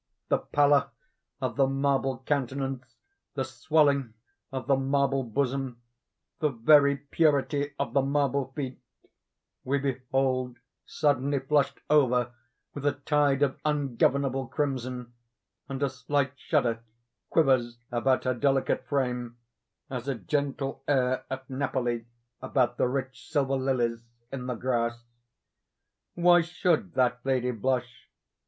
The 0.29 0.39
pallor 0.39 0.89
of 1.41 1.57
the 1.57 1.67
marble 1.67 2.23
countenance, 2.25 2.95
the 3.35 3.45
swelling 3.45 4.15
of 4.51 4.65
the 4.65 4.75
marble 4.75 5.23
bosom, 5.23 5.79
the 6.39 6.49
very 6.49 6.97
purity 6.97 7.75
of 7.77 7.93
the 7.93 8.01
marble 8.01 8.51
feet, 8.55 8.79
we 9.63 9.77
behold 9.77 10.57
suddenly 10.87 11.37
flushed 11.37 11.81
over 11.87 12.33
with 12.73 12.87
a 12.87 12.93
tide 12.93 13.43
of 13.43 13.59
ungovernable 13.63 14.47
crimson; 14.47 15.13
and 15.69 15.83
a 15.83 15.89
slight 15.91 16.31
shudder 16.35 16.79
quivers 17.29 17.77
about 17.91 18.23
her 18.23 18.33
delicate 18.33 18.87
frame, 18.87 19.37
as 19.87 20.07
a 20.07 20.15
gentle 20.15 20.83
air 20.87 21.25
at 21.29 21.47
Napoli 21.47 22.07
about 22.41 22.77
the 22.79 22.87
rich 22.87 23.27
silver 23.29 23.53
lilies 23.53 24.03
in 24.31 24.47
the 24.47 24.55
grass. 24.55 25.03
Why 26.15 26.41
should 26.41 26.95
that 26.95 27.19
lady 27.23 27.51
blush! 27.51 28.09